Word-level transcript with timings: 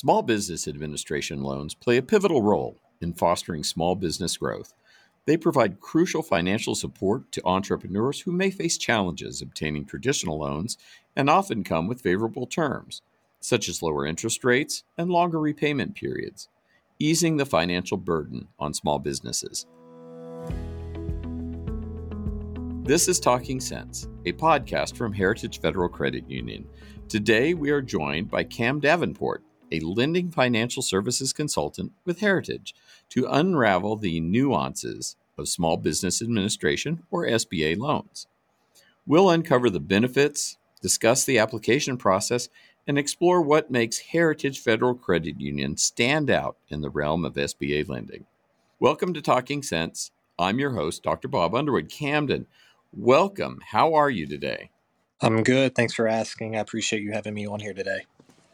Small 0.00 0.22
Business 0.22 0.68
Administration 0.68 1.42
loans 1.42 1.74
play 1.74 1.96
a 1.96 2.02
pivotal 2.02 2.40
role 2.40 2.76
in 3.00 3.12
fostering 3.12 3.64
small 3.64 3.96
business 3.96 4.36
growth. 4.36 4.72
They 5.26 5.36
provide 5.36 5.80
crucial 5.80 6.22
financial 6.22 6.76
support 6.76 7.32
to 7.32 7.44
entrepreneurs 7.44 8.20
who 8.20 8.30
may 8.30 8.52
face 8.52 8.78
challenges 8.78 9.42
obtaining 9.42 9.86
traditional 9.86 10.38
loans 10.38 10.78
and 11.16 11.28
often 11.28 11.64
come 11.64 11.88
with 11.88 12.00
favorable 12.00 12.46
terms, 12.46 13.02
such 13.40 13.68
as 13.68 13.82
lower 13.82 14.06
interest 14.06 14.44
rates 14.44 14.84
and 14.96 15.10
longer 15.10 15.40
repayment 15.40 15.96
periods, 15.96 16.48
easing 17.00 17.36
the 17.36 17.44
financial 17.44 17.96
burden 17.96 18.46
on 18.60 18.74
small 18.74 19.00
businesses. 19.00 19.66
This 22.84 23.08
is 23.08 23.18
Talking 23.18 23.58
Sense, 23.58 24.06
a 24.26 24.32
podcast 24.32 24.96
from 24.96 25.12
Heritage 25.12 25.60
Federal 25.60 25.88
Credit 25.88 26.30
Union. 26.30 26.68
Today 27.08 27.52
we 27.52 27.70
are 27.70 27.82
joined 27.82 28.30
by 28.30 28.44
Cam 28.44 28.78
Davenport, 28.78 29.42
a 29.70 29.80
lending 29.80 30.30
financial 30.30 30.82
services 30.82 31.32
consultant 31.32 31.92
with 32.04 32.20
Heritage, 32.20 32.74
to 33.10 33.26
unravel 33.26 33.96
the 33.96 34.20
nuances 34.20 35.16
of 35.36 35.48
Small 35.48 35.76
Business 35.76 36.20
Administration 36.20 37.02
or 37.10 37.26
SBA 37.26 37.78
loans. 37.78 38.26
We'll 39.06 39.30
uncover 39.30 39.70
the 39.70 39.80
benefits, 39.80 40.58
discuss 40.82 41.24
the 41.24 41.38
application 41.38 41.96
process, 41.96 42.48
and 42.86 42.98
explore 42.98 43.40
what 43.40 43.70
makes 43.70 43.98
Heritage 43.98 44.60
Federal 44.60 44.94
Credit 44.94 45.40
Union 45.40 45.76
stand 45.76 46.30
out 46.30 46.56
in 46.68 46.80
the 46.80 46.90
realm 46.90 47.24
of 47.24 47.34
SBA 47.34 47.88
lending. 47.88 48.26
Welcome 48.80 49.14
to 49.14 49.22
Talking 49.22 49.62
Sense. 49.62 50.10
I'm 50.38 50.58
your 50.58 50.72
host, 50.72 51.02
Dr. 51.02 51.28
Bob 51.28 51.54
Underwood 51.54 51.90
Camden. 51.90 52.46
Welcome. 52.92 53.60
How 53.70 53.94
are 53.94 54.08
you 54.08 54.26
today? 54.26 54.70
I'm 55.20 55.42
good. 55.42 55.74
Thanks 55.74 55.94
for 55.94 56.06
asking. 56.06 56.56
I 56.56 56.60
appreciate 56.60 57.02
you 57.02 57.12
having 57.12 57.34
me 57.34 57.46
on 57.46 57.60
here 57.60 57.74
today. 57.74 58.06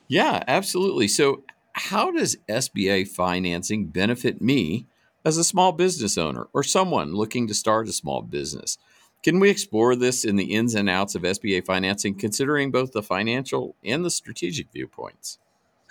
Yeah, 0.08 0.42
absolutely. 0.46 1.08
So, 1.08 1.44
how 1.72 2.10
does 2.12 2.36
SBA 2.48 3.08
financing 3.08 3.86
benefit 3.86 4.40
me 4.40 4.86
as 5.24 5.36
a 5.36 5.44
small 5.44 5.72
business 5.72 6.16
owner 6.16 6.46
or 6.52 6.62
someone 6.62 7.14
looking 7.14 7.48
to 7.48 7.54
start 7.54 7.88
a 7.88 7.92
small 7.92 8.22
business? 8.22 8.78
Can 9.22 9.40
we 9.40 9.48
explore 9.48 9.96
this 9.96 10.24
in 10.24 10.36
the 10.36 10.54
ins 10.54 10.74
and 10.74 10.88
outs 10.88 11.14
of 11.14 11.22
SBA 11.22 11.64
financing, 11.64 12.14
considering 12.14 12.70
both 12.70 12.92
the 12.92 13.02
financial 13.02 13.74
and 13.82 14.04
the 14.04 14.10
strategic 14.10 14.70
viewpoints? 14.70 15.38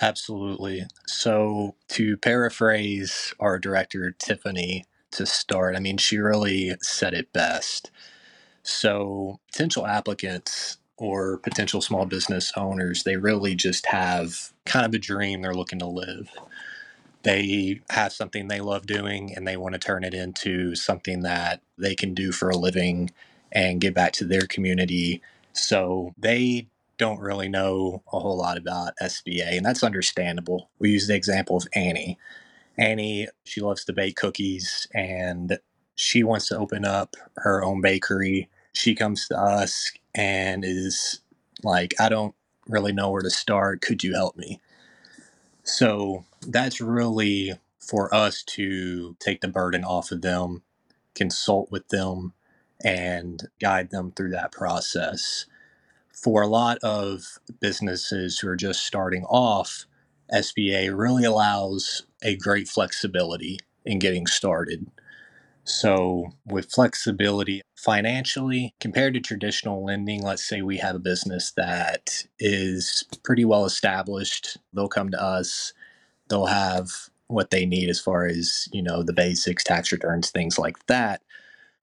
Absolutely. 0.02 0.86
So, 1.08 1.76
to 1.90 2.18
paraphrase 2.18 3.34
our 3.40 3.58
director, 3.58 4.12
Tiffany, 4.12 4.86
to 5.12 5.26
start, 5.26 5.76
I 5.76 5.80
mean, 5.80 5.98
she 5.98 6.18
really 6.18 6.76
said 6.82 7.14
it 7.14 7.34
best. 7.34 7.90
So, 8.62 9.40
potential 9.52 9.86
applicants 9.86 10.78
or 11.04 11.38
potential 11.40 11.82
small 11.82 12.06
business 12.06 12.54
owners, 12.58 13.04
they 13.04 13.18
really 13.18 13.56
just 13.56 13.88
have 13.88 14.54
kind 14.66 14.86
of 14.86 14.94
a 14.94 15.00
dream 15.00 15.42
they're 15.42 15.54
looking 15.54 15.80
to 15.80 15.88
live. 15.88 16.32
They 17.24 17.82
have 17.90 18.14
something 18.14 18.48
they 18.48 18.62
love 18.62 18.86
doing 18.88 19.34
and 19.36 19.48
they 19.48 19.58
want 19.58 19.74
to 19.74 19.80
turn 19.80 20.04
it 20.04 20.14
into 20.14 20.76
something 20.76 21.22
that 21.22 21.62
they 21.78 21.96
can 21.96 22.14
do 22.14 22.32
for 22.32 22.50
a 22.50 22.58
living 22.58 23.12
and 23.52 23.82
give 23.82 23.94
back 23.94 24.14
to 24.14 24.26
their 24.26 24.44
community. 24.48 25.22
So 25.54 26.14
they 26.18 26.68
don't 26.98 27.20
really 27.20 27.50
know 27.50 28.04
a 28.14 28.20
whole 28.20 28.38
lot 28.38 28.58
about 28.58 28.94
SBA, 29.02 29.58
and 29.58 29.66
that's 29.66 29.84
understandable. 29.84 30.70
We 30.80 30.92
use 30.92 31.08
the 31.08 31.16
example 31.16 31.58
of 31.58 31.68
Annie. 31.76 32.18
Annie, 32.78 33.30
she 33.46 33.62
loves 33.62 33.86
to 33.86 33.94
bake 33.94 34.18
cookies 34.18 34.88
and 34.96 35.60
she 35.96 36.24
wants 36.24 36.48
to 36.50 36.58
open 36.58 36.86
up 36.86 37.16
her 37.38 37.64
own 37.64 37.82
bakery. 37.82 38.50
She 38.74 38.96
comes 38.96 39.28
to 39.30 39.40
us 39.40 39.92
and 40.16 40.66
is 40.66 41.22
like, 41.64 41.96
I 42.00 42.10
don't 42.10 42.36
really 42.68 42.94
know 42.94 43.12
where 43.12 43.22
to 43.22 43.30
start. 43.30 43.82
Could 43.82 44.04
you 44.04 44.14
help 44.16 44.38
me? 44.38 44.62
So 45.64 46.26
that's 46.48 46.82
really 46.82 47.54
for 47.80 48.14
us 48.14 48.44
to 48.44 49.16
take 49.20 49.42
the 49.42 49.50
burden 49.50 49.84
off 49.84 50.12
of 50.12 50.22
them, 50.24 50.64
consult 51.16 51.72
with 51.72 51.90
them, 51.90 52.34
and 52.84 53.50
guide 53.62 53.92
them 53.92 54.12
through 54.12 54.32
that 54.32 54.52
process. 54.52 55.46
For 56.14 56.42
a 56.44 56.48
lot 56.48 56.80
of 56.84 57.40
businesses 57.62 58.40
who 58.40 58.50
are 58.50 58.58
just 58.58 58.86
starting 58.86 59.26
off, 59.26 59.86
SBA 60.34 60.98
really 60.98 61.26
allows 61.26 62.04
a 62.24 62.38
great 62.38 62.68
flexibility 62.68 63.60
in 63.86 64.00
getting 64.00 64.28
started. 64.28 64.88
So, 65.66 66.34
with 66.46 66.72
flexibility 66.72 67.62
financially 67.78 68.76
compared 68.80 69.14
to 69.14 69.22
traditional 69.22 69.86
lending, 69.86 70.22
let's 70.22 70.48
say 70.48 70.62
we 70.62 70.78
have 70.78 70.96
a 70.96 71.00
business 71.00 71.52
that 71.56 72.26
is 72.38 73.06
pretty 73.24 73.46
well 73.46 73.66
established, 73.66 74.58
they'll 74.74 74.90
come 74.90 75.10
to 75.12 75.22
us, 75.22 75.74
they'll 76.30 76.48
have 76.48 76.90
what 77.28 77.50
they 77.50 77.66
need 77.66 77.90
as 77.90 78.00
far 78.00 78.26
as, 78.26 78.68
you 78.74 78.82
know, 78.82 79.04
the 79.04 79.14
basics, 79.14 79.64
tax 79.64 79.92
returns, 79.92 80.32
things 80.32 80.60
like 80.60 80.86
that. 80.88 81.22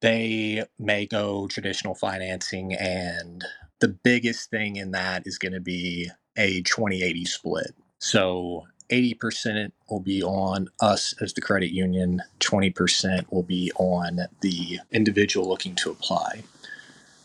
They 0.01 0.65
may 0.79 1.07
go 1.07 1.49
traditional 1.49 1.95
financing 1.95 2.75
and 2.75 3.45
the 3.81 3.89
biggest 3.89 4.51
thing 4.51 4.77
in 4.77 4.93
that 4.93 5.23
is 5.27 5.39
going 5.39 5.53
to 5.53 5.61
be 5.61 6.11
a 6.37 6.63
2080 6.63 7.25
split. 7.25 7.75
So 7.99 8.67
80% 8.91 9.73
will 9.89 10.01
be 10.01 10.23
on 10.23 10.69
us 10.81 11.15
as 11.21 11.33
the 11.33 11.41
credit 11.41 11.73
union, 11.73 12.23
20% 12.41 13.31
will 13.31 13.43
be 13.43 13.71
on 13.77 14.21
the 14.41 14.81
individual 14.93 15.49
looking 15.49 15.75
to 15.77 15.91
apply. 15.91 16.43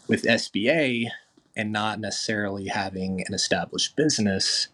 With 0.07 0.23
SBA 0.23 1.07
and 1.55 1.71
not 1.71 1.99
necessarily 1.99 2.67
having 2.67 3.23
an 3.27 3.33
established 3.33 3.95
business, 3.95 4.67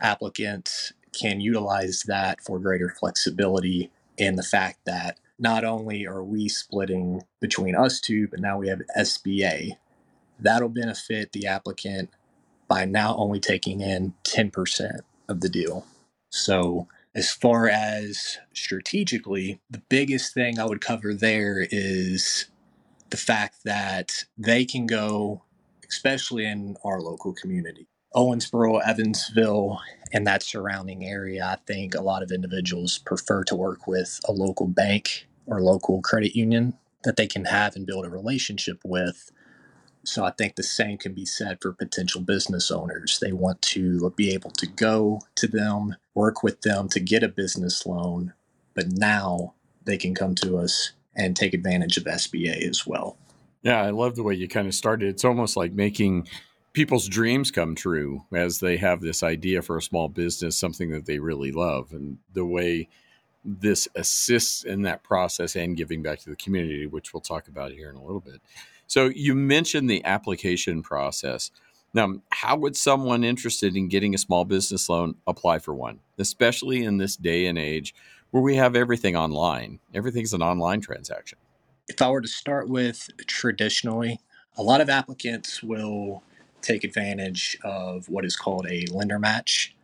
applicants 0.00 0.92
can 1.12 1.40
utilize 1.40 2.02
that 2.06 2.40
for 2.42 2.58
greater 2.58 2.88
flexibility 2.88 3.90
in 4.18 4.36
the 4.36 4.42
fact 4.42 4.80
that 4.86 5.18
not 5.38 5.64
only 5.64 6.06
are 6.06 6.22
we 6.22 6.48
splitting 6.48 7.22
between 7.40 7.74
us 7.74 8.00
two, 8.00 8.28
but 8.28 8.40
now 8.40 8.58
we 8.58 8.68
have 8.68 8.82
SBA. 8.96 9.76
That'll 10.38 10.68
benefit 10.68 11.32
the 11.32 11.46
applicant 11.46 12.10
by 12.68 12.84
now 12.84 13.16
only 13.16 13.40
taking 13.40 13.80
in 13.80 14.14
10% 14.24 15.00
of 15.28 15.40
the 15.40 15.48
deal. 15.48 15.86
So, 16.34 16.88
as 17.14 17.30
far 17.30 17.68
as 17.68 18.38
strategically, 18.52 19.60
the 19.70 19.82
biggest 19.88 20.34
thing 20.34 20.58
I 20.58 20.64
would 20.64 20.80
cover 20.80 21.14
there 21.14 21.64
is 21.70 22.46
the 23.10 23.16
fact 23.16 23.62
that 23.62 24.24
they 24.36 24.64
can 24.64 24.88
go, 24.88 25.44
especially 25.88 26.44
in 26.44 26.76
our 26.84 27.00
local 27.00 27.32
community, 27.34 27.86
Owensboro, 28.16 28.82
Evansville, 28.84 29.80
and 30.12 30.26
that 30.26 30.42
surrounding 30.42 31.04
area. 31.04 31.44
I 31.44 31.56
think 31.66 31.94
a 31.94 32.02
lot 32.02 32.24
of 32.24 32.32
individuals 32.32 32.98
prefer 32.98 33.44
to 33.44 33.54
work 33.54 33.86
with 33.86 34.18
a 34.26 34.32
local 34.32 34.66
bank 34.66 35.28
or 35.46 35.62
local 35.62 36.02
credit 36.02 36.34
union 36.34 36.76
that 37.04 37.14
they 37.14 37.28
can 37.28 37.44
have 37.44 37.76
and 37.76 37.86
build 37.86 38.06
a 38.06 38.10
relationship 38.10 38.80
with 38.84 39.30
so 40.04 40.24
I 40.24 40.30
think 40.30 40.56
the 40.56 40.62
same 40.62 40.98
can 40.98 41.14
be 41.14 41.26
said 41.26 41.58
for 41.60 41.72
potential 41.72 42.20
business 42.20 42.70
owners. 42.70 43.18
They 43.20 43.32
want 43.32 43.62
to 43.62 44.10
be 44.16 44.32
able 44.32 44.50
to 44.52 44.66
go 44.66 45.20
to 45.36 45.46
them, 45.46 45.96
work 46.14 46.42
with 46.42 46.62
them 46.62 46.88
to 46.90 47.00
get 47.00 47.22
a 47.22 47.28
business 47.28 47.86
loan, 47.86 48.32
but 48.74 48.86
now 48.92 49.54
they 49.84 49.96
can 49.96 50.14
come 50.14 50.34
to 50.36 50.58
us 50.58 50.92
and 51.16 51.36
take 51.36 51.54
advantage 51.54 51.96
of 51.96 52.04
SBA 52.04 52.68
as 52.68 52.86
well. 52.86 53.16
Yeah, 53.62 53.82
I 53.82 53.90
love 53.90 54.16
the 54.16 54.22
way 54.22 54.34
you 54.34 54.48
kind 54.48 54.66
of 54.66 54.74
started. 54.74 55.08
It's 55.08 55.24
almost 55.24 55.56
like 55.56 55.72
making 55.72 56.28
people's 56.72 57.08
dreams 57.08 57.50
come 57.50 57.74
true 57.74 58.24
as 58.34 58.60
they 58.60 58.76
have 58.76 59.00
this 59.00 59.22
idea 59.22 59.62
for 59.62 59.76
a 59.76 59.82
small 59.82 60.08
business, 60.08 60.56
something 60.56 60.90
that 60.90 61.06
they 61.06 61.18
really 61.18 61.52
love. 61.52 61.92
And 61.92 62.18
the 62.32 62.44
way 62.44 62.88
this 63.44 63.86
assists 63.94 64.64
in 64.64 64.82
that 64.82 65.02
process 65.02 65.54
and 65.54 65.76
giving 65.76 66.02
back 66.02 66.18
to 66.20 66.30
the 66.30 66.36
community, 66.36 66.86
which 66.86 67.14
we'll 67.14 67.20
talk 67.20 67.46
about 67.46 67.72
here 67.72 67.90
in 67.90 67.96
a 67.96 68.02
little 68.02 68.20
bit. 68.20 68.40
So 68.86 69.06
you 69.06 69.34
mentioned 69.34 69.88
the 69.88 70.04
application 70.04 70.82
process. 70.82 71.50
Now, 71.92 72.16
how 72.30 72.56
would 72.56 72.76
someone 72.76 73.22
interested 73.24 73.76
in 73.76 73.88
getting 73.88 74.14
a 74.14 74.18
small 74.18 74.44
business 74.44 74.88
loan 74.88 75.14
apply 75.26 75.60
for 75.60 75.74
one, 75.74 76.00
especially 76.18 76.84
in 76.84 76.98
this 76.98 77.16
day 77.16 77.46
and 77.46 77.58
age 77.58 77.94
where 78.30 78.42
we 78.42 78.56
have 78.56 78.74
everything 78.74 79.16
online? 79.16 79.78
Everything's 79.94 80.32
an 80.32 80.42
online 80.42 80.80
transaction. 80.80 81.38
If 81.88 82.02
I 82.02 82.10
were 82.10 82.20
to 82.20 82.28
start 82.28 82.68
with 82.68 83.10
traditionally, 83.26 84.20
a 84.56 84.62
lot 84.62 84.80
of 84.80 84.88
applicants 84.88 85.62
will 85.62 86.22
take 86.62 86.82
advantage 86.82 87.58
of 87.62 88.08
what 88.08 88.24
is 88.24 88.36
called 88.36 88.66
a 88.68 88.86
lender 88.90 89.18
match 89.18 89.74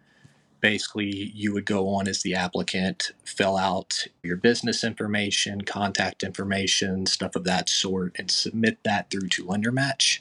basically 0.61 1.33
you 1.35 1.53
would 1.53 1.65
go 1.65 1.89
on 1.89 2.09
as 2.09 2.23
the 2.23 2.35
applicant, 2.35 3.13
fill 3.25 3.57
out 3.57 4.07
your 4.23 4.37
business 4.37 4.85
information, 4.85 5.63
contact 5.63 6.23
information, 6.23 7.07
stuff 7.07 7.37
of 7.37 7.45
that 7.45 7.69
sort, 7.69 8.17
and 8.19 8.31
submit 8.31 8.79
that 8.85 9.11
through 9.11 9.29
to 9.29 9.47
Lender 9.47 9.73
Match. 9.73 10.21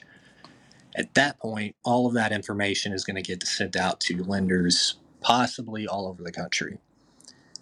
At 0.96 1.14
that 1.14 1.38
point, 1.38 1.76
all 1.84 2.06
of 2.06 2.14
that 2.14 2.32
information 2.32 2.92
is 2.92 3.04
going 3.04 3.16
to 3.16 3.22
get 3.22 3.46
sent 3.46 3.76
out 3.76 4.00
to 4.00 4.24
lenders, 4.24 4.96
possibly 5.20 5.86
all 5.86 6.08
over 6.08 6.22
the 6.22 6.32
country. 6.32 6.78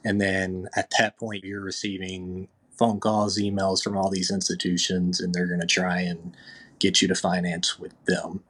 And 0.05 0.21
then 0.21 0.69
at 0.77 0.93
that 0.99 1.19
point, 1.19 1.45
you're 1.45 1.61
receiving 1.61 2.49
phone 2.79 3.01
calls, 3.01 3.39
emails 3.39 3.83
from 3.83 3.97
all 3.97 4.09
these 4.09 4.31
institutions, 4.31 5.21
and 5.21 5.35
they're 5.35 5.49
going 5.49 5.61
to 5.61 5.67
try 5.67 6.01
and 6.01 6.37
get 6.79 7.03
you 7.03 7.09
to 7.09 7.15
finance 7.15 7.79
with 7.79 7.93
them. 8.07 8.45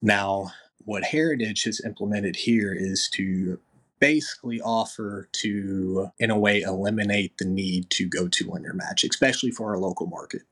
Now, 0.00 0.52
what 0.88 1.04
Heritage 1.04 1.64
has 1.64 1.82
implemented 1.84 2.34
here 2.34 2.72
is 2.74 3.10
to 3.10 3.60
basically 3.98 4.58
offer 4.62 5.28
to, 5.32 6.10
in 6.18 6.30
a 6.30 6.38
way, 6.38 6.62
eliminate 6.62 7.36
the 7.36 7.44
need 7.44 7.90
to 7.90 8.08
go 8.08 8.26
to 8.26 8.50
lender 8.50 8.72
match, 8.72 9.04
especially 9.04 9.50
for 9.50 9.68
our 9.68 9.76
local 9.76 10.06
market. 10.06 10.44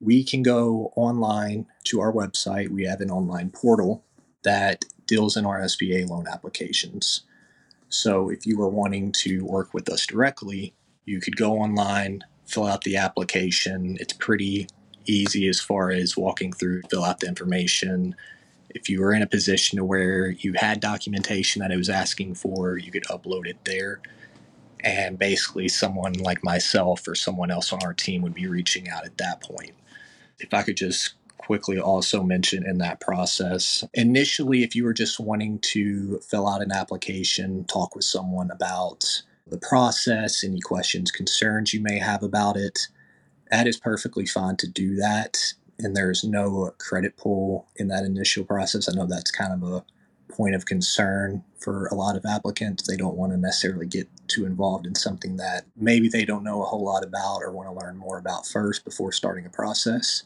We 0.00 0.24
can 0.24 0.42
go 0.42 0.92
online 0.96 1.66
to 1.84 2.00
our 2.00 2.12
website. 2.12 2.70
We 2.70 2.86
have 2.86 3.00
an 3.00 3.12
online 3.12 3.50
portal 3.50 4.02
that 4.42 4.84
deals 5.06 5.36
in 5.36 5.46
our 5.46 5.60
SBA 5.60 6.08
loan 6.08 6.26
applications. 6.26 7.20
So 7.88 8.30
if 8.30 8.46
you 8.46 8.58
were 8.58 8.68
wanting 8.68 9.12
to 9.18 9.44
work 9.44 9.72
with 9.72 9.88
us 9.88 10.08
directly, 10.08 10.74
you 11.04 11.20
could 11.20 11.36
go 11.36 11.52
online, 11.52 12.24
fill 12.46 12.66
out 12.66 12.82
the 12.82 12.96
application. 12.96 13.96
It's 14.00 14.12
pretty 14.12 14.66
easy 15.06 15.46
as 15.46 15.60
far 15.60 15.92
as 15.92 16.16
walking 16.16 16.52
through, 16.52 16.82
fill 16.90 17.04
out 17.04 17.20
the 17.20 17.28
information. 17.28 18.16
If 18.70 18.88
you 18.88 19.00
were 19.00 19.12
in 19.12 19.22
a 19.22 19.26
position 19.26 19.78
to 19.78 19.84
where 19.84 20.30
you 20.30 20.54
had 20.56 20.80
documentation 20.80 21.60
that 21.60 21.70
it 21.70 21.76
was 21.76 21.88
asking 21.88 22.34
for, 22.34 22.76
you 22.76 22.90
could 22.90 23.04
upload 23.04 23.46
it 23.46 23.64
there. 23.64 24.00
And 24.80 25.18
basically, 25.18 25.68
someone 25.68 26.12
like 26.12 26.44
myself 26.44 27.08
or 27.08 27.14
someone 27.14 27.50
else 27.50 27.72
on 27.72 27.80
our 27.82 27.94
team 27.94 28.22
would 28.22 28.34
be 28.34 28.46
reaching 28.46 28.88
out 28.88 29.04
at 29.04 29.18
that 29.18 29.42
point. 29.42 29.72
If 30.38 30.54
I 30.54 30.62
could 30.62 30.76
just 30.76 31.14
quickly 31.38 31.78
also 31.78 32.22
mention 32.22 32.62
in 32.68 32.76
that 32.76 33.00
process. 33.00 33.82
Initially, 33.94 34.62
if 34.64 34.76
you 34.76 34.84
were 34.84 34.92
just 34.92 35.18
wanting 35.18 35.58
to 35.60 36.20
fill 36.20 36.46
out 36.46 36.60
an 36.60 36.72
application, 36.72 37.64
talk 37.64 37.94
with 37.94 38.04
someone 38.04 38.50
about 38.50 39.22
the 39.46 39.56
process, 39.56 40.44
any 40.44 40.60
questions, 40.60 41.10
concerns 41.10 41.72
you 41.72 41.80
may 41.80 41.98
have 41.98 42.22
about 42.22 42.58
it, 42.58 42.88
that 43.50 43.66
is 43.66 43.78
perfectly 43.78 44.26
fine 44.26 44.56
to 44.56 44.68
do 44.68 44.96
that. 44.96 45.54
And 45.78 45.96
there's 45.96 46.24
no 46.24 46.72
credit 46.78 47.16
pull 47.16 47.68
in 47.76 47.88
that 47.88 48.04
initial 48.04 48.44
process. 48.44 48.88
I 48.88 48.96
know 48.96 49.06
that's 49.06 49.30
kind 49.30 49.52
of 49.52 49.72
a 49.72 49.84
point 50.32 50.54
of 50.54 50.66
concern 50.66 51.44
for 51.58 51.86
a 51.86 51.94
lot 51.94 52.16
of 52.16 52.24
applicants. 52.26 52.86
They 52.86 52.96
don't 52.96 53.16
want 53.16 53.32
to 53.32 53.38
necessarily 53.38 53.86
get 53.86 54.08
too 54.26 54.44
involved 54.44 54.86
in 54.86 54.94
something 54.94 55.36
that 55.36 55.64
maybe 55.76 56.08
they 56.08 56.24
don't 56.24 56.44
know 56.44 56.62
a 56.62 56.66
whole 56.66 56.84
lot 56.84 57.04
about 57.04 57.42
or 57.42 57.52
want 57.52 57.68
to 57.68 57.84
learn 57.84 57.96
more 57.96 58.18
about 58.18 58.46
first 58.46 58.84
before 58.84 59.12
starting 59.12 59.46
a 59.46 59.50
process 59.50 60.24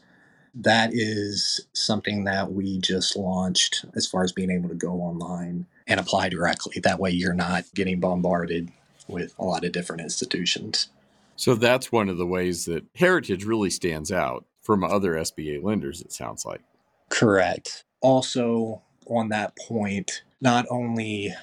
that 0.55 0.91
is 0.93 1.65
something 1.73 2.25
that 2.25 2.51
we 2.51 2.77
just 2.77 3.15
launched 3.15 3.85
as 3.95 4.05
far 4.05 4.23
as 4.23 4.31
being 4.31 4.51
able 4.51 4.69
to 4.69 4.75
go 4.75 5.01
online 5.01 5.65
and 5.87 5.99
apply 5.99 6.29
directly. 6.29 6.79
That 6.79 6.99
way, 6.99 7.11
you're 7.11 7.33
not 7.33 7.65
getting 7.73 7.99
bombarded 7.99 8.71
with 9.07 9.33
a 9.39 9.43
lot 9.43 9.65
of 9.65 9.71
different 9.71 10.01
institutions. 10.01 10.89
So 11.35 11.55
that's 11.55 11.91
one 11.91 12.09
of 12.09 12.17
the 12.17 12.27
ways 12.27 12.65
that 12.65 12.85
Heritage 12.95 13.43
really 13.45 13.71
stands 13.71 14.11
out 14.11 14.45
from 14.63 14.83
other 14.83 15.13
SBA 15.13 15.63
lenders, 15.63 16.01
it 16.01 16.11
sounds 16.11 16.45
like. 16.45 16.61
Correct. 17.09 17.83
Also, 18.01 18.81
on 19.07 19.29
that 19.29 19.55
point, 19.67 20.23
not 20.41 20.65
only 20.69 21.33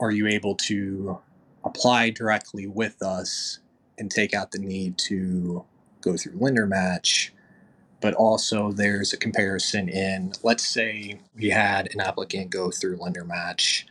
are 0.00 0.10
you 0.10 0.26
able 0.26 0.54
to 0.54 1.18
apply 1.64 2.10
directly 2.10 2.66
with 2.66 3.02
us 3.02 3.58
and 3.98 4.10
take 4.10 4.34
out 4.34 4.50
the 4.50 4.58
need 4.58 4.96
to 4.96 5.64
go 6.00 6.16
through 6.16 6.38
lender 6.38 6.66
match 6.66 7.32
but 8.00 8.14
also 8.14 8.72
there's 8.72 9.12
a 9.12 9.16
comparison 9.16 9.88
in 9.88 10.32
let's 10.42 10.66
say 10.66 11.20
we 11.36 11.50
had 11.50 11.92
an 11.92 12.00
applicant 12.00 12.50
go 12.50 12.70
through 12.70 12.96
lender 12.96 13.24
match 13.24 13.86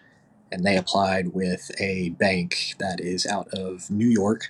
and 0.52 0.64
they 0.64 0.78
applied 0.78 1.28
with 1.34 1.70
a 1.80 2.10
bank 2.12 2.76
that 2.80 3.00
is 3.00 3.26
out 3.26 3.48
of 3.50 3.90
New 3.92 4.08
York 4.08 4.50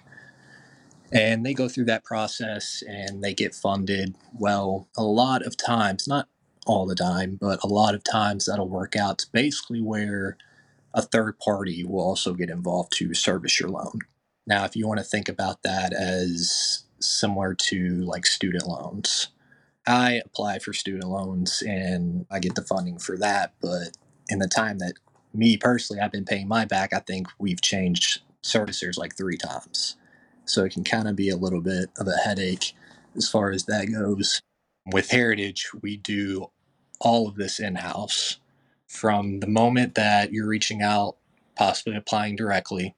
and 1.11 1.45
they 1.45 1.53
go 1.53 1.69
through 1.69 1.85
that 1.85 2.03
process 2.03 2.83
and 2.87 3.23
they 3.23 3.33
get 3.33 3.55
funded 3.55 4.15
well 4.37 4.87
a 4.97 5.03
lot 5.03 5.45
of 5.45 5.57
times 5.57 6.07
not 6.07 6.27
all 6.67 6.85
the 6.85 6.95
time 6.95 7.37
but 7.39 7.63
a 7.63 7.67
lot 7.67 7.95
of 7.95 8.03
times 8.03 8.45
that'll 8.45 8.69
work 8.69 8.95
out 8.95 9.25
basically 9.33 9.81
where 9.81 10.37
a 10.93 11.01
third 11.01 11.37
party 11.39 11.83
will 11.83 12.01
also 12.01 12.33
get 12.33 12.49
involved 12.49 12.91
to 12.93 13.13
service 13.13 13.59
your 13.59 13.69
loan 13.69 13.99
now 14.47 14.65
if 14.65 14.75
you 14.75 14.87
want 14.87 14.99
to 14.99 15.05
think 15.05 15.29
about 15.29 15.63
that 15.63 15.93
as 15.93 16.83
similar 16.99 17.53
to 17.53 18.01
like 18.05 18.25
student 18.25 18.67
loans 18.67 19.27
I 19.87 20.21
apply 20.25 20.59
for 20.59 20.73
student 20.73 21.09
loans 21.09 21.63
and 21.65 22.25
I 22.31 22.39
get 22.39 22.55
the 22.55 22.61
funding 22.63 22.99
for 22.99 23.17
that. 23.17 23.53
But 23.61 23.97
in 24.29 24.39
the 24.39 24.47
time 24.47 24.77
that 24.79 24.93
me 25.33 25.57
personally, 25.57 26.01
I've 26.01 26.11
been 26.11 26.25
paying 26.25 26.47
my 26.47 26.65
back, 26.65 26.93
I 26.93 26.99
think 26.99 27.27
we've 27.39 27.61
changed 27.61 28.21
servicers 28.43 28.97
like 28.97 29.17
three 29.17 29.37
times. 29.37 29.97
So 30.49 30.63
it 30.63 30.73
can 30.73 30.83
kind 30.83 31.07
of 31.07 31.15
be 31.15 31.29
a 31.29 31.37
little 31.37 31.61
bit 31.61 31.89
of 31.97 32.07
a 32.07 32.17
headache 32.25 32.73
as 33.15 33.29
far 33.29 33.51
as 33.51 33.65
that 33.65 33.85
goes. 33.91 34.41
With 34.91 35.11
Heritage, 35.11 35.69
we 35.81 35.97
do 35.97 36.49
all 36.99 37.27
of 37.27 37.35
this 37.35 37.59
in 37.59 37.75
house 37.75 38.37
from 38.87 39.39
the 39.39 39.47
moment 39.47 39.95
that 39.95 40.33
you're 40.33 40.47
reaching 40.47 40.81
out, 40.81 41.17
possibly 41.55 41.95
applying 41.95 42.35
directly, 42.35 42.95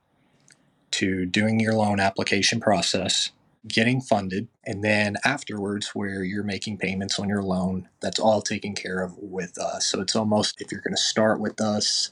to 0.92 1.26
doing 1.26 1.60
your 1.60 1.74
loan 1.74 2.00
application 2.00 2.60
process 2.60 3.32
getting 3.68 4.02
funded, 4.02 4.48
and 4.66 4.84
then 4.84 5.18
afterwards, 5.24 5.90
where 5.94 6.24
you're 6.24 6.44
making 6.44 6.78
payments 6.78 7.20
on 7.20 7.30
your 7.30 7.44
loan, 7.44 7.88
that's 8.00 8.20
all 8.20 8.42
taken 8.42 8.74
care 8.74 9.02
of 9.04 9.18
with 9.18 9.58
us. 9.58 9.86
So 9.86 10.02
it's 10.02 10.16
almost 10.16 10.62
if 10.62 10.72
you're 10.72 10.82
going 10.82 10.96
to 10.96 11.02
start 11.02 11.40
with 11.40 11.62
us, 11.62 12.12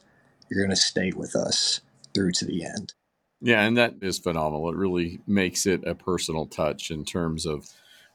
you're 0.49 0.63
going 0.63 0.75
to 0.75 0.81
stay 0.81 1.11
with 1.11 1.35
us 1.35 1.81
through 2.13 2.31
to 2.33 2.45
the 2.45 2.63
end. 2.63 2.93
Yeah, 3.41 3.61
and 3.63 3.77
that 3.77 3.95
is 4.01 4.19
phenomenal. 4.19 4.69
It 4.69 4.75
really 4.75 5.21
makes 5.25 5.65
it 5.65 5.85
a 5.87 5.95
personal 5.95 6.45
touch 6.45 6.91
in 6.91 7.05
terms 7.05 7.45
of 7.45 7.69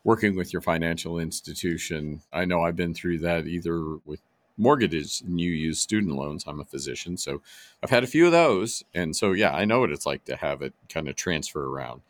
working 0.05 0.37
with 0.37 0.53
your 0.53 0.61
financial 0.61 1.19
institution. 1.19 2.21
I 2.33 2.45
know 2.45 2.63
I've 2.63 2.77
been 2.77 2.93
through 2.95 3.21
that 3.21 3.47
either 3.47 3.97
with 4.05 4.21
mortgages 4.59 5.23
and 5.27 5.41
you 5.41 5.51
use 5.51 5.81
student 5.81 6.15
loans. 6.15 6.45
I'm 6.47 6.61
a 6.61 6.65
physician, 6.65 7.17
so 7.17 7.41
I've 7.83 7.91
had 7.91 8.05
a 8.05 8.09
few 8.09 8.27
of 8.27 8.33
those. 8.33 8.85
And 8.95 9.17
so, 9.17 9.33
yeah, 9.33 9.55
I 9.55 9.65
know 9.65 9.81
what 9.81 9.91
it's 9.91 10.07
like 10.07 10.25
to 10.27 10.37
have 10.37 10.61
it 10.61 10.75
kind 10.91 11.09
of 11.09 11.17
transfer 11.17 11.65
around. 11.65 12.03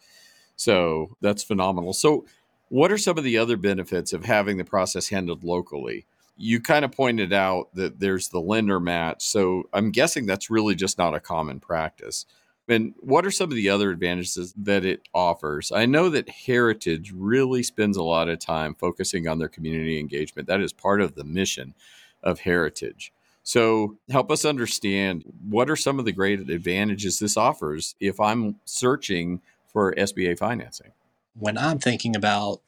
So 0.56 1.16
that's 1.20 1.42
phenomenal. 1.42 1.92
So, 1.92 2.26
what 2.70 2.90
are 2.90 2.98
some 2.98 3.18
of 3.18 3.24
the 3.24 3.38
other 3.38 3.56
benefits 3.56 4.12
of 4.12 4.24
having 4.24 4.56
the 4.56 4.64
process 4.64 5.08
handled 5.08 5.44
locally? 5.44 6.06
You 6.36 6.60
kind 6.60 6.84
of 6.84 6.90
pointed 6.92 7.32
out 7.32 7.68
that 7.74 8.00
there's 8.00 8.28
the 8.28 8.40
lender 8.40 8.80
match. 8.80 9.24
So, 9.26 9.64
I'm 9.72 9.90
guessing 9.90 10.26
that's 10.26 10.50
really 10.50 10.74
just 10.74 10.98
not 10.98 11.14
a 11.14 11.20
common 11.20 11.60
practice. 11.60 12.26
And 12.68 12.94
what 13.00 13.26
are 13.26 13.30
some 13.30 13.50
of 13.50 13.56
the 13.56 13.68
other 13.68 13.90
advantages 13.90 14.54
that 14.56 14.84
it 14.84 15.02
offers? 15.12 15.70
I 15.70 15.84
know 15.86 16.08
that 16.08 16.28
Heritage 16.28 17.12
really 17.14 17.62
spends 17.62 17.96
a 17.96 18.02
lot 18.02 18.28
of 18.28 18.38
time 18.38 18.74
focusing 18.74 19.28
on 19.28 19.38
their 19.38 19.48
community 19.48 19.98
engagement. 19.98 20.48
That 20.48 20.60
is 20.60 20.72
part 20.72 21.00
of 21.00 21.14
the 21.14 21.24
mission 21.24 21.74
of 22.22 22.40
Heritage. 22.40 23.12
So, 23.42 23.98
help 24.08 24.30
us 24.30 24.46
understand 24.46 25.24
what 25.46 25.68
are 25.68 25.76
some 25.76 25.98
of 25.98 26.06
the 26.06 26.12
great 26.12 26.40
advantages 26.40 27.18
this 27.18 27.36
offers 27.36 27.94
if 28.00 28.18
I'm 28.18 28.56
searching 28.64 29.42
for 29.66 29.92
SBA 29.96 30.38
financing? 30.38 30.92
When 31.38 31.58
I'm 31.58 31.78
thinking 31.78 32.16
about 32.16 32.62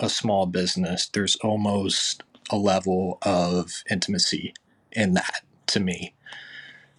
a 0.00 0.08
small 0.08 0.46
business, 0.46 1.08
there's 1.12 1.36
almost 1.36 2.22
a 2.50 2.56
level 2.56 3.18
of 3.22 3.82
intimacy 3.90 4.54
in 4.90 5.12
that 5.14 5.42
to 5.66 5.80
me. 5.80 6.14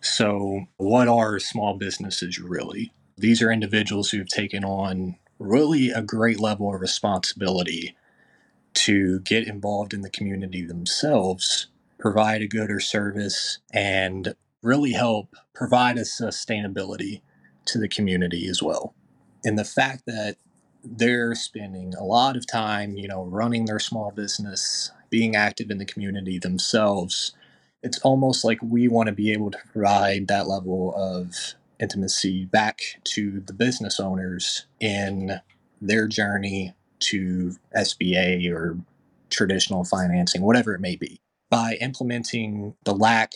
So, 0.04 0.66
what 0.78 1.08
are 1.08 1.40
small 1.40 1.78
businesses 1.78 2.40
really? 2.40 2.94
These 3.18 3.42
are 3.42 3.52
individuals 3.52 4.12
who've 4.12 4.28
taken 4.28 4.66
on 4.66 5.18
really 5.40 5.92
a 5.92 6.04
great 6.04 6.40
level 6.40 6.76
of 6.76 6.82
responsibility 6.82 7.96
to 8.76 9.22
get 9.22 9.48
involved 9.48 9.94
in 9.94 10.02
the 10.02 10.12
community 10.12 10.66
themselves, 10.66 11.68
provide 12.00 12.42
a 12.44 12.48
good 12.48 12.72
or 12.72 12.82
service, 12.82 13.60
and 13.74 14.36
really 14.62 14.94
help 14.94 15.36
provide 15.56 15.98
a 15.98 16.02
sustainability 16.02 17.22
to 17.66 17.80
the 17.80 17.90
community 17.90 18.48
as 18.48 18.62
well 18.64 18.94
and 19.46 19.58
the 19.60 19.66
fact 19.66 20.04
that 20.08 20.38
they're 20.84 21.36
spending 21.36 21.94
a 21.96 22.04
lot 22.04 22.36
of 22.36 22.48
time, 22.48 22.98
you 22.98 23.08
know, 23.08 23.24
running 23.24 23.66
their 23.66 23.80
small 23.80 24.12
business, 24.12 24.92
being 25.10 25.36
active 25.36 25.72
in 25.72 25.78
the 25.78 25.86
community 25.86 26.38
themselves, 26.40 27.34
it's 27.84 28.00
almost 28.00 28.44
like 28.44 28.60
we 28.62 28.88
want 28.88 29.08
to 29.08 29.14
be 29.14 29.32
able 29.32 29.52
to 29.52 29.58
provide 29.72 30.28
that 30.28 30.48
level 30.48 30.94
of 30.96 31.56
intimacy 31.80 32.46
back 32.46 32.82
to 33.04 33.42
the 33.42 33.54
business 33.54 34.00
owners 34.00 34.66
in 34.80 35.42
their 35.82 36.08
journey 36.08 36.74
to 37.00 37.56
SBA 37.76 38.52
or 38.54 38.78
traditional 39.30 39.84
financing, 39.84 40.42
whatever 40.42 40.74
it 40.74 40.82
may 40.82 40.96
be. 40.96 41.20
By 41.50 41.78
implementing 41.82 42.76
the 42.86 42.96
lack 42.96 43.34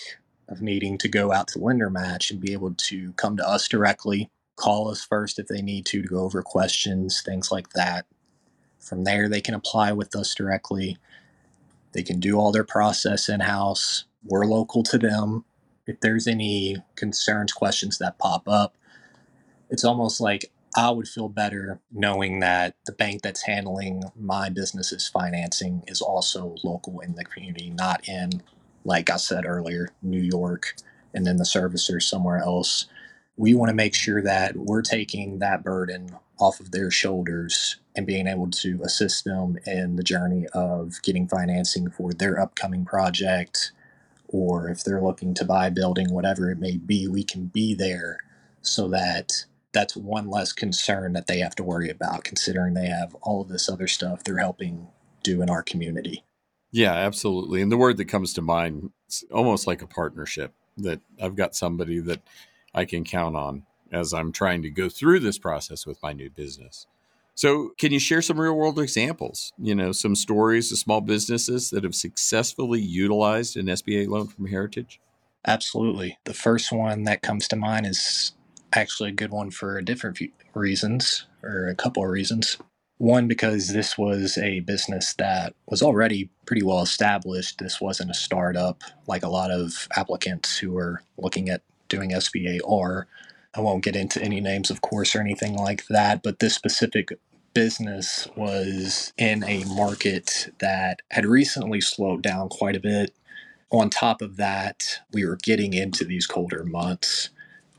of 0.48 0.62
needing 0.62 0.98
to 1.00 1.10
go 1.10 1.34
out 1.34 1.50
to 1.50 1.60
lender 1.60 1.90
match 1.90 2.32
and 2.32 2.40
be 2.40 2.54
able 2.54 2.74
to 2.74 3.12
come 3.14 3.38
to 3.38 3.48
us 3.48 3.68
directly 3.68 4.32
call 4.58 4.90
us 4.90 5.06
first 5.06 5.40
if 5.40 5.48
they 5.48 5.62
need 5.62 5.86
to 5.86 6.02
to 6.02 6.08
go 6.08 6.20
over 6.20 6.42
questions, 6.42 7.22
things 7.22 7.52
like 7.52 7.70
that. 7.70 8.06
From 8.80 9.04
there, 9.06 9.30
they 9.30 9.42
can 9.42 9.54
apply 9.54 9.94
with 9.94 10.16
us 10.16 10.36
directly. 10.36 10.98
They 11.94 12.04
can 12.04 12.20
do 12.20 12.38
all 12.38 12.52
their 12.52 12.64
process 12.64 13.30
in 13.30 13.40
house. 13.42 14.06
We're 14.24 14.46
local 14.46 14.84
to 14.84 14.98
them. 14.98 15.46
If 15.88 16.02
there's 16.02 16.28
any 16.28 16.78
concerns, 16.96 17.54
questions 17.54 17.98
that 18.00 18.20
pop 18.20 18.48
up, 18.48 18.76
it's 19.70 19.86
almost 19.86 20.22
like 20.22 20.52
I 20.78 20.92
would 20.92 21.08
feel 21.08 21.30
better 21.30 21.82
knowing 21.92 22.40
that 22.42 22.76
the 22.86 22.94
bank 22.94 23.24
that's 23.24 23.44
handling 23.44 24.04
my 24.16 24.50
business's 24.50 25.08
financing 25.08 25.84
is 25.88 26.02
also 26.02 26.56
local 26.64 27.02
in 27.02 27.16
the 27.16 27.26
community, 27.26 27.72
not 27.72 28.08
in, 28.08 28.44
like 28.86 29.10
I 29.10 29.18
said 29.18 29.46
earlier, 29.46 29.90
New 30.02 30.22
York, 30.22 30.76
and 31.14 31.26
then 31.26 31.38
the 31.38 31.46
servicer 31.46 32.02
somewhere 32.02 32.40
else 32.40 32.78
we 33.38 33.54
want 33.54 33.70
to 33.70 33.76
make 33.76 33.96
sure 33.96 34.22
that 34.22 34.56
we're 34.56 34.82
taking 34.82 35.40
that 35.40 35.64
burden 35.64 36.16
off 36.40 36.60
of 36.60 36.72
their 36.72 36.92
shoulders 36.92 37.78
and 37.96 38.06
being 38.06 38.28
able 38.28 38.50
to 38.50 38.80
assist 38.84 39.26
them 39.26 39.58
in 39.66 39.96
the 39.96 40.04
journey 40.04 40.46
of 40.54 41.02
getting 41.04 41.28
financing 41.28 41.90
for 41.90 42.14
their 42.14 42.40
upcoming 42.40 42.86
project 42.86 43.72
or 44.30 44.70
if 44.70 44.84
they're 44.84 45.02
looking 45.02 45.34
to 45.34 45.46
buy 45.46 45.68
a 45.68 45.72
building 45.72 46.14
whatever 46.14 46.50
it 46.52 46.60
may 46.60 46.78
be 46.78 47.08
we 47.08 47.24
can 47.24 47.46
be 47.46 47.74
there 47.74 48.20
so 48.62 48.88
that 48.88 49.46
that's 49.74 49.96
one 49.96 50.30
less 50.30 50.54
concern 50.54 51.14
that 51.14 51.28
they 51.28 51.40
have 51.40 51.56
to 51.56 51.64
worry 51.64 51.90
about 51.90 52.24
considering 52.24 52.74
they 52.74 52.88
have 52.88 53.16
all 53.22 53.42
of 53.42 53.50
this 53.50 53.70
other 53.70 53.88
stuff 53.88 54.24
they're 54.24 54.40
helping 54.40 54.88
do 55.24 55.42
in 55.42 55.50
our 55.50 55.64
community 55.64 56.24
yeah 56.72 56.94
absolutely 56.94 57.62
and 57.62 57.72
the 57.72 57.78
word 57.78 57.98
that 57.98 58.06
comes 58.06 58.34
to 58.34 58.42
mind 58.42 58.92
is 59.08 59.24
almost 59.32 59.68
like 59.68 59.82
a 59.82 59.88
partnership 59.88 60.54
that 60.78 61.02
i've 61.22 61.36
got 61.36 61.56
somebody 61.56 62.00
that 62.00 62.22
i 62.74 62.86
can 62.86 63.04
count 63.04 63.36
on 63.36 63.64
as 63.92 64.14
I'm 64.14 64.32
trying 64.32 64.62
to 64.64 64.70
go 64.70 64.90
through 64.90 65.20
this 65.20 65.38
process 65.38 65.86
with 65.86 66.02
my 66.02 66.14
new 66.14 66.30
business. 66.30 66.88
So, 67.38 67.74
can 67.78 67.92
you 67.92 68.00
share 68.00 68.24
some 68.24 68.42
real 68.42 68.56
world 68.56 68.80
examples? 68.80 69.54
You 69.60 69.76
know, 69.76 69.92
some 69.92 70.16
stories 70.16 70.72
of 70.72 70.80
small 70.80 71.02
businesses 71.02 71.70
that 71.70 71.84
have 71.84 71.94
successfully 71.94 72.82
utilized 72.82 73.56
an 73.58 73.68
SBA 73.68 74.08
loan 74.08 74.26
from 74.26 74.48
Heritage? 74.48 75.00
Absolutely. 75.46 76.18
The 76.24 76.34
first 76.34 76.72
one 76.72 77.04
that 77.04 77.22
comes 77.22 77.48
to 77.50 77.56
mind 77.56 77.86
is 77.86 78.32
actually 78.74 79.10
a 79.10 79.14
good 79.14 79.30
one 79.30 79.52
for 79.52 79.78
a 79.78 79.86
different 79.86 80.20
reasons, 80.56 81.28
or 81.44 81.68
a 81.68 81.76
couple 81.76 82.04
of 82.04 82.10
reasons. 82.10 82.58
One, 82.98 83.28
because 83.28 83.72
this 83.72 84.00
was 84.00 84.40
a 84.40 84.62
business 84.62 85.14
that 85.20 85.54
was 85.68 85.84
already 85.84 86.32
pretty 86.48 86.64
well 86.64 86.82
established. 86.82 87.60
This 87.60 87.80
wasn't 87.80 88.10
a 88.10 88.16
startup 88.16 88.82
like 89.06 89.22
a 89.22 89.30
lot 89.30 89.52
of 89.52 89.88
applicants 89.96 90.58
who 90.58 90.76
are 90.76 91.04
looking 91.20 91.50
at 91.50 91.62
doing 91.88 92.14
SBA 92.14 92.62
are. 92.68 93.06
I 93.54 93.62
won't 93.62 93.84
get 93.84 93.96
into 93.96 94.22
any 94.22 94.42
names, 94.42 94.70
of 94.70 94.82
course, 94.82 95.16
or 95.16 95.22
anything 95.22 95.56
like 95.56 95.86
that, 95.88 96.22
but 96.24 96.40
this 96.40 96.56
specific 96.56 97.12
business 97.58 98.28
was 98.36 99.12
in 99.18 99.44
a 99.44 99.64
market 99.64 100.54
that 100.60 101.02
had 101.10 101.26
recently 101.26 101.82
slowed 101.82 102.22
down 102.22 102.48
quite 102.50 102.76
a 102.76 102.80
bit. 102.80 103.16
On 103.72 103.90
top 103.90 104.22
of 104.22 104.38
that, 104.38 105.00
we 105.12 105.26
were 105.26 105.40
getting 105.42 105.74
into 105.74 106.06
these 106.06 106.28
colder 106.28 106.64
months, 106.64 107.32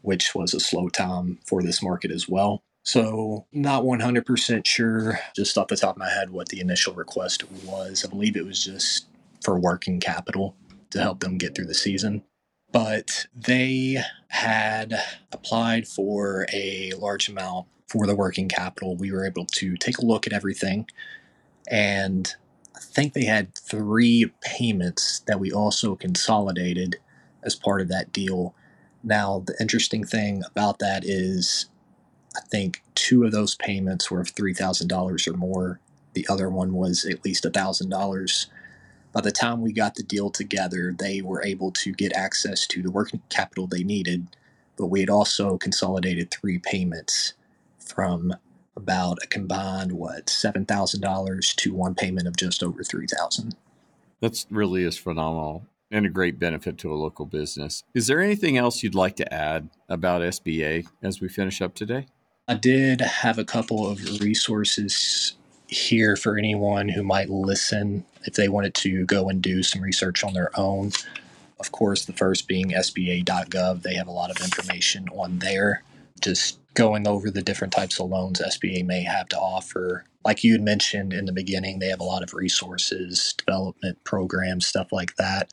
which 0.02 0.34
was 0.34 0.52
a 0.52 0.58
slow 0.58 0.88
time 0.88 1.38
for 1.46 1.62
this 1.62 1.80
market 1.80 2.10
as 2.10 2.28
well. 2.28 2.60
So, 2.82 3.46
not 3.52 3.84
100% 3.84 4.66
sure, 4.66 5.20
just 5.36 5.56
off 5.56 5.68
the 5.68 5.76
top 5.76 5.94
of 5.94 5.98
my 5.98 6.10
head, 6.10 6.30
what 6.30 6.48
the 6.48 6.58
initial 6.58 6.92
request 6.92 7.44
was. 7.64 8.04
I 8.04 8.08
believe 8.08 8.34
it 8.34 8.44
was 8.44 8.64
just 8.64 9.06
for 9.44 9.60
working 9.60 10.00
capital 10.00 10.56
to 10.90 11.00
help 11.00 11.20
them 11.20 11.38
get 11.38 11.54
through 11.54 11.66
the 11.66 11.74
season 11.74 12.24
but 12.70 13.24
they 13.34 13.96
had 14.28 14.94
applied 15.32 15.88
for 15.88 16.46
a 16.52 16.92
large 16.98 17.30
amount 17.30 17.66
for 17.88 18.06
the 18.06 18.14
working 18.14 18.48
capital. 18.48 18.96
We 18.96 19.12
were 19.12 19.26
able 19.26 19.46
to 19.46 19.76
take 19.76 19.98
a 19.98 20.04
look 20.04 20.26
at 20.26 20.32
everything, 20.32 20.88
and 21.70 22.32
I 22.76 22.80
think 22.80 23.12
they 23.12 23.24
had 23.24 23.54
three 23.54 24.32
payments 24.40 25.20
that 25.20 25.40
we 25.40 25.52
also 25.52 25.96
consolidated 25.96 26.96
as 27.42 27.54
part 27.54 27.80
of 27.80 27.88
that 27.88 28.12
deal. 28.12 28.54
Now, 29.02 29.42
the 29.46 29.56
interesting 29.60 30.04
thing 30.04 30.42
about 30.46 30.78
that 30.80 31.04
is, 31.04 31.66
I 32.36 32.40
think 32.40 32.82
two 32.94 33.24
of 33.24 33.32
those 33.32 33.54
payments 33.54 34.10
were 34.10 34.20
of 34.20 34.34
$3,000 34.34 35.28
or 35.28 35.36
more. 35.36 35.80
The 36.14 36.26
other 36.28 36.48
one 36.48 36.72
was 36.74 37.04
at 37.04 37.24
least 37.24 37.44
$1,000 37.44 38.46
by 39.12 39.20
the 39.22 39.32
time 39.32 39.62
we 39.62 39.72
got 39.72 39.94
the 39.94 40.02
deal 40.02 40.30
together, 40.30 40.94
they 40.96 41.22
were 41.22 41.42
able 41.42 41.72
to 41.72 41.92
get 41.92 42.12
access 42.12 42.66
to 42.68 42.82
the 42.82 42.90
working 42.90 43.22
capital 43.30 43.66
they 43.66 43.82
needed, 43.82 44.28
but 44.76 44.86
we 44.86 45.00
had 45.00 45.10
also 45.10 45.56
consolidated 45.58 46.30
three 46.30 46.58
payments 46.58 47.34
from 47.88 48.34
about 48.76 49.18
a 49.22 49.26
combined 49.26 49.92
what 49.92 50.30
seven 50.30 50.64
thousand 50.64 51.00
dollars 51.00 51.54
to 51.56 51.74
one 51.74 51.94
payment 51.94 52.28
of 52.28 52.36
just 52.36 52.62
over 52.62 52.84
three 52.84 53.06
thousand. 53.06 53.56
That's 54.20 54.46
really 54.50 54.84
is 54.84 54.96
phenomenal 54.96 55.66
and 55.90 56.06
a 56.06 56.10
great 56.10 56.38
benefit 56.38 56.78
to 56.78 56.92
a 56.92 56.94
local 56.94 57.26
business. 57.26 57.82
Is 57.94 58.06
there 58.06 58.20
anything 58.20 58.56
else 58.56 58.82
you'd 58.82 58.94
like 58.94 59.16
to 59.16 59.34
add 59.34 59.70
about 59.88 60.20
SBA 60.22 60.86
as 61.02 61.20
we 61.20 61.28
finish 61.28 61.62
up 61.62 61.74
today? 61.74 62.06
I 62.46 62.54
did 62.54 63.00
have 63.00 63.38
a 63.38 63.44
couple 63.44 63.86
of 63.86 64.20
resources 64.20 65.34
here 65.66 66.16
for 66.16 66.38
anyone 66.38 66.88
who 66.88 67.02
might 67.02 67.28
listen 67.28 68.04
if 68.24 68.34
they 68.34 68.48
wanted 68.48 68.74
to 68.74 69.04
go 69.04 69.28
and 69.28 69.42
do 69.42 69.62
some 69.62 69.82
research 69.82 70.24
on 70.24 70.34
their 70.34 70.50
own. 70.58 70.92
Of 71.60 71.72
course, 71.72 72.04
the 72.04 72.12
first 72.12 72.48
being 72.48 72.70
SBA.gov. 72.70 73.82
They 73.82 73.94
have 73.94 74.06
a 74.06 74.12
lot 74.12 74.30
of 74.30 74.42
information 74.42 75.08
on 75.10 75.40
there, 75.40 75.82
just 76.20 76.58
going 76.78 77.08
over 77.08 77.28
the 77.28 77.42
different 77.42 77.72
types 77.72 77.98
of 77.98 78.08
loans 78.08 78.40
SBA 78.40 78.86
may 78.86 79.02
have 79.02 79.28
to 79.30 79.36
offer. 79.36 80.04
Like 80.24 80.44
you 80.44 80.52
had 80.52 80.62
mentioned 80.62 81.12
in 81.12 81.24
the 81.24 81.32
beginning, 81.32 81.80
they 81.80 81.88
have 81.88 81.98
a 81.98 82.04
lot 82.04 82.22
of 82.22 82.34
resources, 82.34 83.34
development 83.36 84.04
programs, 84.04 84.68
stuff 84.68 84.92
like 84.92 85.16
that. 85.16 85.50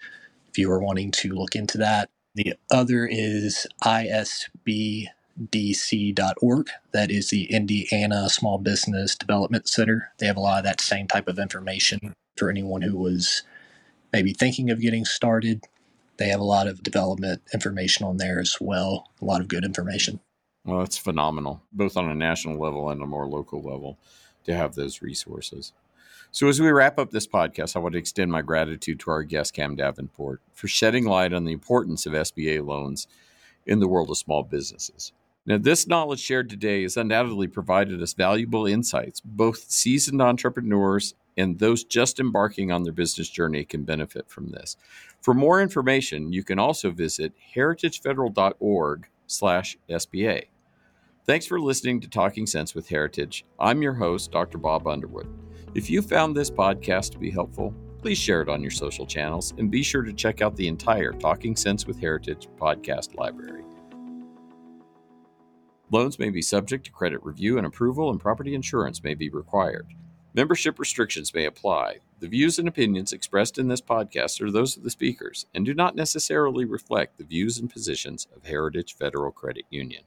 If 0.48 0.60
you 0.60 0.72
are 0.72 0.80
wanting 0.80 1.10
to 1.12 1.34
look 1.34 1.56
into 1.56 1.80
that, 1.80 2.12
the 2.36 2.54
other 2.70 3.08
is 3.08 3.66
isbdc.org. 3.84 5.10
That 6.94 7.10
is 7.10 7.30
the 7.32 7.52
Indiana 7.52 8.30
Small 8.30 8.60
Business 8.60 9.16
Development 9.16 9.68
Center. 9.68 10.12
They 10.20 10.28
have 10.28 10.38
a 10.38 10.42
lot 10.42 10.60
of 10.60 10.66
that 10.66 10.80
same 10.80 11.08
type 11.08 11.28
of 11.28 11.40
information 11.40 12.14
for 12.38 12.52
anyone 12.52 12.84
who 12.84 12.98
was 12.98 13.42
maybe 14.14 14.32
thinking 14.32 14.70
of 14.70 14.80
getting 14.80 15.06
started. 15.06 15.64
They 16.18 16.28
have 16.28 16.40
a 16.40 16.44
lot 16.44 16.68
of 16.68 16.84
development 16.84 17.42
information 17.52 18.06
on 18.06 18.18
there 18.18 18.40
as 18.40 18.58
well, 18.62 19.10
a 19.20 19.26
lot 19.26 19.42
of 19.42 19.48
good 19.48 19.66
information. 19.66 20.20
Well, 20.66 20.82
it's 20.82 20.98
phenomenal, 20.98 21.62
both 21.72 21.96
on 21.96 22.10
a 22.10 22.16
national 22.16 22.60
level 22.60 22.90
and 22.90 23.00
a 23.02 23.06
more 23.06 23.28
local 23.28 23.62
level, 23.62 24.00
to 24.46 24.56
have 24.56 24.74
those 24.74 25.00
resources. 25.02 25.74
So, 26.32 26.48
as 26.48 26.60
we 26.60 26.72
wrap 26.72 26.98
up 26.98 27.12
this 27.12 27.28
podcast, 27.28 27.76
I 27.76 27.80
want 27.80 27.94
to 27.94 28.00
extend 28.00 28.32
my 28.32 28.42
gratitude 28.42 29.00
to 29.02 29.12
our 29.12 29.22
guest, 29.24 29.54
Cam 29.54 29.76
Davenport, 29.76 30.42
for 30.54 30.68
shedding 30.68 31.06
light 31.06 31.34
on 31.34 31.46
the 31.46 31.54
importance 31.54 32.08
of 32.08 32.14
SBA 32.14 32.66
loans 32.66 33.08
in 33.68 33.80
the 33.80 33.88
world 33.88 34.10
of 34.10 34.18
small 34.18 34.42
businesses. 34.42 35.14
Now, 35.46 35.60
this 35.60 35.88
knowledge 35.88 36.20
shared 36.20 36.50
today 36.50 36.82
has 36.82 36.98
undoubtedly 36.98 37.48
provided 37.48 38.02
us 38.02 38.14
valuable 38.14 38.66
insights. 38.66 39.22
Both 39.24 39.70
seasoned 39.70 40.22
entrepreneurs 40.22 41.14
and 41.38 41.60
those 41.60 41.84
just 41.84 42.20
embarking 42.20 42.72
on 42.72 42.82
their 42.84 42.94
business 42.94 43.30
journey 43.30 43.66
can 43.66 43.84
benefit 43.84 44.32
from 44.32 44.50
this. 44.50 44.78
For 45.22 45.36
more 45.36 45.62
information, 45.62 46.34
you 46.34 46.44
can 46.44 46.58
also 46.58 46.90
visit 46.90 47.34
heritagefederal.org/sba. 47.56 50.46
Thanks 51.28 51.48
for 51.48 51.60
listening 51.60 52.00
to 52.02 52.08
Talking 52.08 52.46
Sense 52.46 52.76
with 52.76 52.88
Heritage. 52.88 53.46
I'm 53.60 53.82
your 53.82 53.96
host, 53.96 54.32
Dr. 54.32 54.60
Bob 54.60 54.86
Underwood. 54.86 55.28
If 55.74 55.90
you 55.90 56.04
found 56.04 56.38
this 56.38 56.52
podcast 56.52 57.14
to 57.14 57.18
be 57.18 57.32
helpful, 57.32 57.74
please 57.98 58.20
share 58.20 58.44
it 58.44 58.50
on 58.50 58.62
your 58.62 58.70
social 58.70 59.08
channels 59.08 59.52
and 59.58 59.72
be 59.72 59.82
sure 59.82 60.04
to 60.04 60.14
check 60.14 60.44
out 60.44 60.56
the 60.56 60.68
entire 60.68 61.14
Talking 61.14 61.56
Sense 61.56 61.88
with 61.88 62.00
Heritage 62.00 62.48
podcast 62.60 63.16
library. 63.16 63.64
Loans 65.90 66.20
may 66.20 66.30
be 66.30 66.44
subject 66.44 66.86
to 66.86 66.92
credit 66.92 67.24
review 67.24 67.58
and 67.58 67.66
approval, 67.66 68.12
and 68.12 68.20
property 68.20 68.54
insurance 68.54 69.04
may 69.04 69.16
be 69.16 69.30
required. 69.30 69.88
Membership 70.36 70.78
restrictions 70.78 71.34
may 71.34 71.46
apply. 71.46 72.02
The 72.20 72.28
views 72.28 72.60
and 72.60 72.68
opinions 72.68 73.14
expressed 73.14 73.58
in 73.58 73.68
this 73.68 73.82
podcast 73.82 74.42
are 74.42 74.52
those 74.52 74.78
of 74.78 74.84
the 74.84 74.92
speakers 74.92 75.48
and 75.56 75.66
do 75.66 75.74
not 75.74 75.96
necessarily 75.96 76.66
reflect 76.66 77.18
the 77.18 77.24
views 77.24 77.58
and 77.58 77.68
positions 77.68 78.28
of 78.36 78.46
Heritage 78.46 78.94
Federal 78.94 79.32
Credit 79.32 79.66
Union. 79.72 80.04